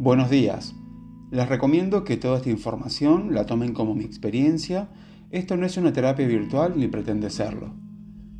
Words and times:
Buenos 0.00 0.30
días. 0.30 0.76
Les 1.32 1.48
recomiendo 1.48 2.04
que 2.04 2.16
toda 2.16 2.36
esta 2.36 2.50
información 2.50 3.34
la 3.34 3.46
tomen 3.46 3.74
como 3.74 3.96
mi 3.96 4.04
experiencia. 4.04 4.88
Esto 5.32 5.56
no 5.56 5.66
es 5.66 5.76
una 5.76 5.92
terapia 5.92 6.24
virtual 6.24 6.74
ni 6.76 6.86
pretende 6.86 7.30
serlo. 7.30 7.74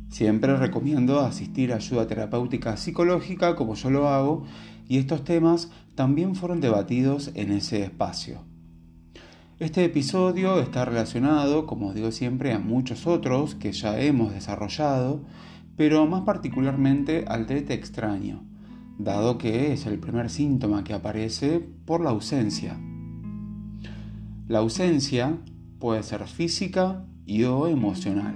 Siempre 0.07 0.55
recomiendo 0.55 1.19
asistir 1.19 1.73
a 1.73 1.75
ayuda 1.75 2.07
terapéutica 2.07 2.77
psicológica 2.77 3.57
como 3.57 3.73
yo 3.73 3.89
lo 3.89 4.07
hago 4.07 4.45
y 4.87 4.99
estos 4.99 5.25
temas 5.25 5.69
también 5.95 6.33
fueron 6.35 6.61
debatidos 6.61 7.31
en 7.33 7.51
ese 7.51 7.83
espacio. 7.83 8.39
Este 9.59 9.83
episodio 9.83 10.61
está 10.61 10.85
relacionado, 10.85 11.65
como 11.65 11.93
digo 11.93 12.13
siempre, 12.13 12.53
a 12.53 12.59
muchos 12.59 13.05
otros 13.05 13.55
que 13.55 13.73
ya 13.73 13.99
hemos 13.99 14.31
desarrollado, 14.31 15.25
pero 15.75 16.07
más 16.07 16.21
particularmente 16.21 17.25
al 17.27 17.47
tete 17.47 17.73
extraño 17.73 18.45
dado 18.99 19.37
que 19.37 19.71
es 19.71 19.85
el 19.85 19.97
primer 19.97 20.29
síntoma 20.29 20.83
que 20.83 20.93
aparece 20.93 21.65
por 21.85 22.01
la 22.01 22.09
ausencia. 22.09 22.77
La 24.47 24.59
ausencia 24.59 25.37
puede 25.79 26.03
ser 26.03 26.27
física 26.27 27.05
y 27.25 27.45
o 27.45 27.67
emocional. 27.67 28.35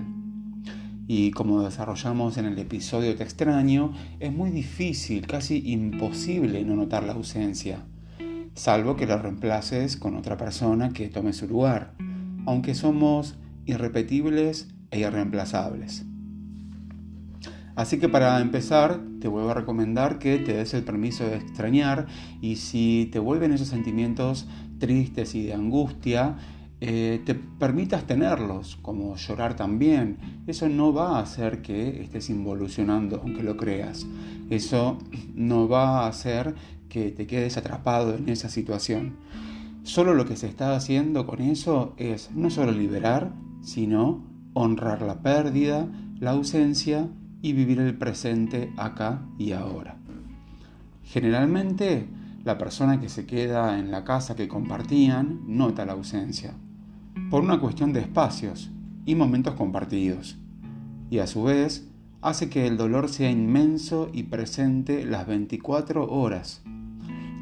Y 1.06 1.32
como 1.32 1.62
desarrollamos 1.62 2.38
en 2.38 2.46
el 2.46 2.58
episodio 2.58 3.14
Te 3.18 3.24
extraño, 3.24 3.92
es 4.22 4.32
muy 4.32 4.52
difícil, 4.52 5.28
casi 5.28 5.70
imposible 5.70 6.64
no 6.64 6.78
notar 6.78 7.04
la 7.04 7.12
ausencia, 7.12 7.84
salvo 8.56 8.96
que 8.96 9.06
la 9.06 9.18
reemplaces 9.18 9.98
con 9.98 10.16
otra 10.16 10.38
persona 10.38 10.94
que 10.94 11.10
tome 11.10 11.34
su 11.34 11.46
lugar, 11.46 11.94
aunque 12.46 12.74
somos 12.74 13.36
irrepetibles 13.66 14.70
e 14.92 15.00
irreemplazables. 15.02 16.06
Así 17.76 17.98
que 17.98 18.08
para 18.08 18.40
empezar, 18.40 19.02
te 19.20 19.28
vuelvo 19.28 19.50
a 19.50 19.56
recomendar 19.56 20.20
que 20.20 20.38
te 20.38 20.54
des 20.54 20.74
el 20.74 20.84
permiso 20.84 21.26
de 21.26 21.38
extrañar 21.38 22.06
y 22.42 22.58
si 22.58 23.10
te 23.12 23.20
vuelven 23.20 23.52
esos 23.52 23.70
sentimientos 23.70 24.48
tristes 24.80 25.34
y 25.34 25.44
de 25.44 25.54
angustia, 25.54 26.38
eh, 26.82 27.22
te 27.26 27.34
permitas 27.34 28.06
tenerlos, 28.06 28.76
como 28.82 29.16
llorar 29.16 29.56
también. 29.56 30.18
Eso 30.46 30.68
no 30.68 30.94
va 30.94 31.18
a 31.18 31.22
hacer 31.22 31.62
que 31.62 32.02
estés 32.02 32.30
involucionando, 32.30 33.22
aunque 33.24 33.42
lo 33.42 33.58
creas. 33.58 34.06
Eso 34.50 35.00
no 35.34 35.68
va 35.68 36.02
a 36.02 36.08
hacer 36.08 36.54
que 36.90 37.12
te 37.12 37.26
quedes 37.26 37.58
atrapado 37.58 38.16
en 38.16 38.30
esa 38.30 38.50
situación. 38.50 39.16
Solo 39.84 40.14
lo 40.14 40.26
que 40.26 40.36
se 40.36 40.48
está 40.48 40.76
haciendo 40.76 41.26
con 41.26 41.42
eso 41.42 41.94
es 41.98 42.30
no 42.32 42.50
solo 42.50 42.72
liberar, 42.72 43.34
sino 43.62 44.24
honrar 44.54 45.02
la 45.02 45.22
pérdida, 45.22 45.88
la 46.20 46.32
ausencia 46.32 47.10
y 47.44 47.52
vivir 47.54 47.80
el 47.80 47.96
presente 47.96 48.74
acá 48.78 49.22
y 49.38 49.52
ahora. 49.52 49.98
Generalmente, 51.04 52.08
la 52.46 52.58
persona 52.58 53.00
que 53.00 53.10
se 53.10 53.26
queda 53.26 53.78
en 53.78 53.92
la 53.92 54.06
casa 54.06 54.36
que 54.36 54.48
compartían 54.48 55.42
nota 55.46 55.86
la 55.86 55.92
ausencia, 55.92 56.54
por 57.30 57.44
una 57.44 57.60
cuestión 57.60 57.92
de 57.92 58.00
espacios 58.00 58.72
y 59.06 59.16
momentos 59.16 59.56
compartidos, 59.56 60.38
y 61.10 61.20
a 61.20 61.28
su 61.28 61.44
vez 61.44 61.88
hace 62.22 62.50
que 62.50 62.66
el 62.66 62.78
dolor 62.78 63.10
sea 63.10 63.30
inmenso 63.30 64.10
y 64.14 64.24
presente 64.24 65.06
las 65.06 65.28
24 65.28 66.10
horas. 66.10 66.64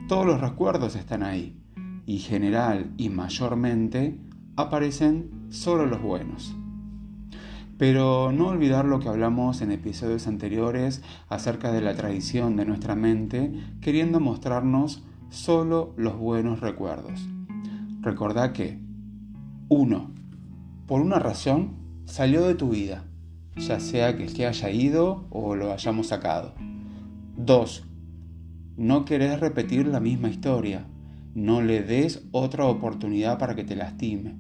Todos 0.08 0.26
los 0.26 0.42
recuerdos 0.42 0.96
están 0.96 1.22
ahí, 1.22 1.56
y 2.08 2.18
general 2.18 2.92
y 2.98 3.10
mayormente 3.10 4.18
aparecen 4.56 5.30
solo 5.50 5.86
los 5.86 6.02
buenos. 6.02 6.56
Pero 7.82 8.32
no 8.32 8.50
olvidar 8.50 8.86
lo 8.86 9.00
que 9.00 9.10
hablamos 9.10 9.64
en 9.64 9.72
episodios 9.72 10.28
anteriores 10.28 11.02
acerca 11.30 11.72
de 11.72 11.82
la 11.82 11.96
tradición 11.96 12.56
de 12.56 12.64
nuestra 12.64 12.94
mente, 12.94 13.52
queriendo 13.82 14.20
mostrarnos 14.20 15.04
solo 15.32 15.96
los 15.98 16.16
buenos 16.16 16.60
recuerdos. 16.60 17.28
Recordá 18.02 18.54
que 18.54 18.78
1. 19.70 20.12
Por 20.86 21.02
una 21.02 21.18
razón 21.18 21.72
salió 22.06 22.46
de 22.46 22.54
tu 22.54 22.70
vida, 22.70 23.04
ya 23.58 23.80
sea 23.80 24.16
que 24.16 24.28
que 24.28 24.46
haya 24.46 24.70
ido 24.70 25.26
o 25.32 25.56
lo 25.56 25.74
hayamos 25.74 26.10
sacado. 26.10 26.54
2. 27.38 27.84
No 28.78 29.06
querés 29.06 29.40
repetir 29.40 29.88
la 29.88 30.00
misma 30.00 30.30
historia, 30.30 30.86
no 31.34 31.64
le 31.64 31.82
des 31.82 32.28
otra 32.30 32.66
oportunidad 32.66 33.40
para 33.40 33.56
que 33.56 33.64
te 33.64 33.76
lastime. 33.76 34.36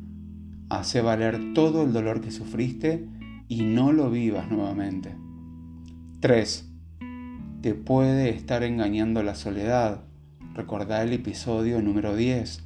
Hace 0.70 1.02
valer 1.02 1.56
todo 1.56 1.82
el 1.82 1.92
dolor 1.92 2.22
que 2.22 2.30
sufriste 2.30 3.10
y 3.52 3.64
no 3.64 3.92
lo 3.92 4.10
vivas 4.10 4.50
nuevamente. 4.50 5.14
3. 6.22 6.70
Te 7.60 7.74
puede 7.74 8.30
estar 8.30 8.64
engañando 8.64 9.24
la 9.24 9.36
soledad. 9.36 10.06
Recordá 10.54 11.04
el 11.04 11.12
episodio 11.12 11.82
número 11.82 12.16
10. 12.16 12.64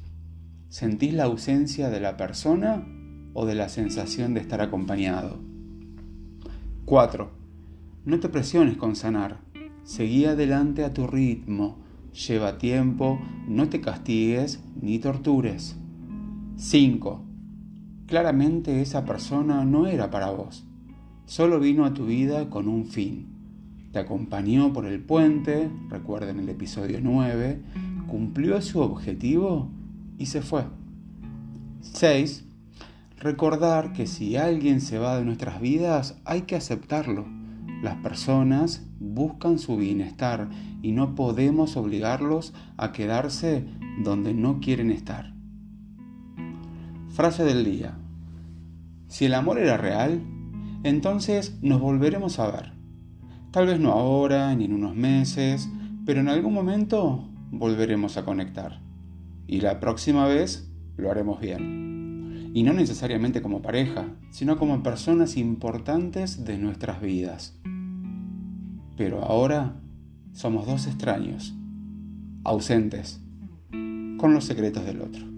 ¿Sentís 0.68 1.12
la 1.12 1.24
ausencia 1.24 1.90
de 1.90 1.98
la 1.98 2.16
persona 2.16 2.86
o 3.34 3.46
de 3.46 3.56
la 3.56 3.68
sensación 3.68 4.32
de 4.32 4.38
estar 4.38 4.60
acompañado? 4.60 5.40
4. 6.84 7.32
No 8.04 8.20
te 8.20 8.28
presiones 8.28 8.76
con 8.76 8.94
sanar. 8.94 9.40
Seguí 9.82 10.26
adelante 10.26 10.84
a 10.84 10.94
tu 10.94 11.08
ritmo. 11.08 11.78
Lleva 12.12 12.58
tiempo, 12.58 13.18
no 13.48 13.68
te 13.68 13.80
castigues 13.80 14.62
ni 14.80 15.00
tortures. 15.00 15.74
5. 16.54 17.24
Claramente 18.06 18.82
esa 18.82 19.04
persona 19.04 19.64
no 19.64 19.88
era 19.88 20.12
para 20.12 20.30
vos 20.30 20.64
solo 21.26 21.60
vino 21.60 21.84
a 21.84 21.92
tu 21.92 22.06
vida 22.06 22.48
con 22.48 22.68
un 22.68 22.86
fin. 22.86 23.26
Te 23.92 23.98
acompañó 23.98 24.72
por 24.72 24.86
el 24.86 25.00
puente, 25.00 25.70
recuerden 25.88 26.40
el 26.40 26.48
episodio 26.48 27.00
9, 27.02 27.60
cumplió 28.06 28.60
su 28.62 28.80
objetivo 28.80 29.68
y 30.18 30.26
se 30.26 30.42
fue. 30.42 30.64
6. 31.80 32.44
Recordar 33.18 33.92
que 33.92 34.06
si 34.06 34.36
alguien 34.36 34.80
se 34.80 34.98
va 34.98 35.16
de 35.16 35.24
nuestras 35.24 35.60
vidas 35.60 36.18
hay 36.24 36.42
que 36.42 36.56
aceptarlo. 36.56 37.26
Las 37.82 37.96
personas 37.96 38.86
buscan 39.00 39.58
su 39.58 39.76
bienestar 39.76 40.48
y 40.82 40.92
no 40.92 41.14
podemos 41.14 41.76
obligarlos 41.76 42.54
a 42.76 42.92
quedarse 42.92 43.64
donde 44.02 44.34
no 44.34 44.60
quieren 44.60 44.90
estar. 44.90 45.34
Frase 47.08 47.44
del 47.44 47.64
día. 47.64 47.96
Si 49.08 49.24
el 49.24 49.34
amor 49.34 49.58
era 49.58 49.76
real, 49.76 50.20
entonces 50.88 51.58
nos 51.62 51.80
volveremos 51.80 52.38
a 52.38 52.50
ver. 52.50 52.72
Tal 53.50 53.66
vez 53.66 53.80
no 53.80 53.92
ahora 53.92 54.54
ni 54.54 54.66
en 54.66 54.72
unos 54.72 54.94
meses, 54.94 55.68
pero 56.04 56.20
en 56.20 56.28
algún 56.28 56.52
momento 56.54 57.28
volveremos 57.50 58.16
a 58.16 58.24
conectar. 58.24 58.80
Y 59.46 59.60
la 59.60 59.80
próxima 59.80 60.26
vez 60.26 60.70
lo 60.96 61.10
haremos 61.10 61.40
bien. 61.40 62.50
Y 62.54 62.62
no 62.62 62.72
necesariamente 62.72 63.42
como 63.42 63.62
pareja, 63.62 64.06
sino 64.30 64.56
como 64.56 64.82
personas 64.82 65.36
importantes 65.36 66.44
de 66.44 66.58
nuestras 66.58 67.00
vidas. 67.00 67.58
Pero 68.96 69.22
ahora 69.22 69.80
somos 70.32 70.66
dos 70.66 70.86
extraños, 70.86 71.54
ausentes, 72.44 73.20
con 74.18 74.32
los 74.32 74.44
secretos 74.44 74.84
del 74.84 75.02
otro. 75.02 75.35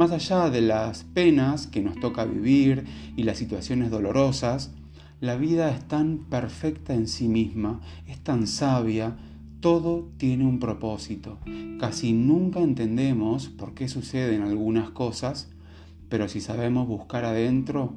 Más 0.00 0.12
allá 0.12 0.48
de 0.48 0.62
las 0.62 1.04
penas 1.04 1.66
que 1.66 1.82
nos 1.82 2.00
toca 2.00 2.24
vivir 2.24 2.86
y 3.18 3.24
las 3.24 3.36
situaciones 3.36 3.90
dolorosas, 3.90 4.72
la 5.20 5.36
vida 5.36 5.70
es 5.70 5.86
tan 5.88 6.20
perfecta 6.30 6.94
en 6.94 7.06
sí 7.06 7.28
misma, 7.28 7.82
es 8.06 8.18
tan 8.20 8.46
sabia, 8.46 9.18
todo 9.60 10.08
tiene 10.16 10.46
un 10.46 10.58
propósito. 10.58 11.36
Casi 11.78 12.14
nunca 12.14 12.60
entendemos 12.60 13.50
por 13.50 13.74
qué 13.74 13.88
suceden 13.88 14.40
algunas 14.40 14.88
cosas, 14.88 15.50
pero 16.08 16.28
si 16.28 16.40
sabemos 16.40 16.88
buscar 16.88 17.26
adentro, 17.26 17.92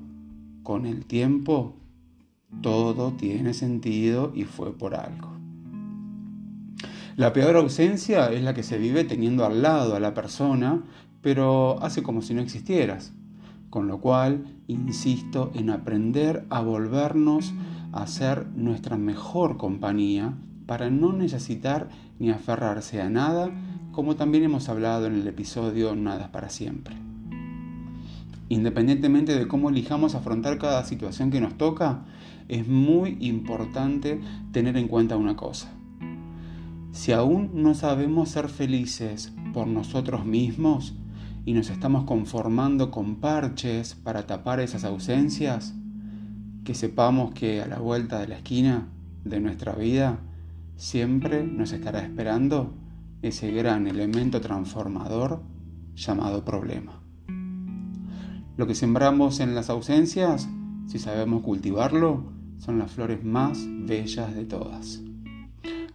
con 0.61 0.85
el 0.85 1.05
tiempo, 1.05 1.77
todo 2.61 3.13
tiene 3.13 3.53
sentido 3.53 4.33
y 4.35 4.43
fue 4.43 4.77
por 4.77 4.95
algo. 4.95 5.32
La 7.15 7.31
peor 7.31 7.55
ausencia 7.55 8.31
es 8.31 8.43
la 8.43 8.53
que 8.53 8.63
se 8.63 8.77
vive 8.77 9.03
teniendo 9.03 9.45
al 9.45 9.61
lado 9.61 9.95
a 9.95 9.99
la 9.99 10.13
persona 10.13 10.83
pero 11.23 11.81
hace 11.81 12.03
como 12.03 12.21
si 12.21 12.35
no 12.35 12.41
existieras. 12.41 13.13
Con 13.71 13.87
lo 13.87 13.99
cual, 14.01 14.43
insisto 14.67 15.51
en 15.55 15.71
aprender 15.71 16.45
a 16.51 16.61
volvernos 16.61 17.53
a 17.91 18.05
ser 18.05 18.45
nuestra 18.55 18.97
mejor 18.97 19.57
compañía 19.57 20.35
para 20.67 20.91
no 20.91 21.13
necesitar 21.13 21.89
ni 22.19 22.29
aferrarse 22.29 23.01
a 23.01 23.09
nada, 23.09 23.49
como 23.91 24.15
también 24.15 24.43
hemos 24.43 24.69
hablado 24.69 25.07
en 25.07 25.15
el 25.15 25.27
episodio 25.27 25.95
Nada 25.95 26.31
para 26.31 26.49
siempre. 26.49 26.95
Independientemente 28.49 29.37
de 29.37 29.47
cómo 29.47 29.69
elijamos 29.69 30.13
afrontar 30.13 30.59
cada 30.59 30.83
situación 30.83 31.31
que 31.31 31.41
nos 31.41 31.57
toca, 31.57 32.05
es 32.49 32.67
muy 32.67 33.17
importante 33.21 34.19
tener 34.51 34.77
en 34.77 34.87
cuenta 34.87 35.17
una 35.17 35.35
cosa. 35.35 35.72
Si 36.93 37.11
aún 37.11 37.49
no 37.55 37.73
sabemos 37.73 38.29
ser 38.29 38.49
felices 38.49 39.33
por 39.51 39.65
nosotros 39.65 40.27
mismos, 40.27 40.95
y 41.43 41.53
nos 41.53 41.71
estamos 41.71 42.03
conformando 42.05 42.91
con 42.91 43.15
parches 43.15 43.95
para 43.95 44.27
tapar 44.27 44.59
esas 44.59 44.83
ausencias, 44.83 45.73
que 46.63 46.75
sepamos 46.75 47.33
que 47.33 47.61
a 47.61 47.67
la 47.67 47.79
vuelta 47.79 48.19
de 48.19 48.27
la 48.27 48.35
esquina 48.35 48.89
de 49.25 49.39
nuestra 49.39 49.73
vida 49.73 50.19
siempre 50.77 51.43
nos 51.43 51.71
estará 51.71 51.99
esperando 51.99 52.75
ese 53.23 53.51
gran 53.51 53.87
elemento 53.87 54.39
transformador 54.39 55.41
llamado 55.95 56.45
problema. 56.45 57.01
Lo 58.55 58.67
que 58.67 58.75
sembramos 58.75 59.39
en 59.39 59.55
las 59.55 59.71
ausencias, 59.71 60.47
si 60.85 60.99
sabemos 60.99 61.41
cultivarlo, 61.41 62.31
son 62.59 62.77
las 62.77 62.91
flores 62.91 63.23
más 63.23 63.65
bellas 63.67 64.35
de 64.35 64.45
todas. 64.45 65.01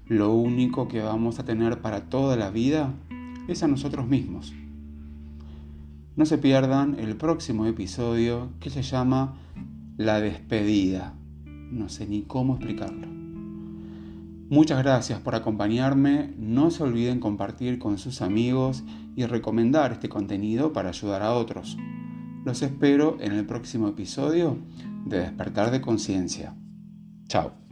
Lo 0.08 0.32
único 0.32 0.88
que 0.88 1.02
vamos 1.02 1.38
a 1.38 1.44
tener 1.44 1.80
para 1.82 2.08
toda 2.08 2.36
la 2.36 2.50
vida 2.50 2.94
es 3.46 3.62
a 3.62 3.68
nosotros 3.68 4.06
mismos. 4.06 4.54
No 6.16 6.24
se 6.26 6.38
pierdan 6.38 6.98
el 6.98 7.16
próximo 7.16 7.66
episodio 7.66 8.50
que 8.58 8.70
se 8.70 8.82
llama 8.82 9.36
La 9.96 10.20
despedida. 10.20 11.14
No 11.44 11.88
sé 11.88 12.06
ni 12.06 12.22
cómo 12.22 12.54
explicarlo. 12.54 13.06
Muchas 14.50 14.82
gracias 14.82 15.20
por 15.20 15.34
acompañarme. 15.34 16.32
No 16.38 16.70
se 16.70 16.82
olviden 16.82 17.20
compartir 17.20 17.78
con 17.78 17.98
sus 17.98 18.22
amigos 18.22 18.84
y 19.14 19.26
recomendar 19.26 19.92
este 19.92 20.08
contenido 20.08 20.72
para 20.72 20.88
ayudar 20.88 21.22
a 21.22 21.34
otros. 21.34 21.76
Los 22.46 22.62
espero 22.62 23.18
en 23.20 23.32
el 23.32 23.44
próximo 23.44 23.88
episodio 23.88 24.56
de 25.04 25.18
Despertar 25.18 25.70
de 25.70 25.82
Conciencia. 25.82 26.54
Chao. 27.28 27.67